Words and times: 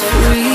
free. 0.00 0.51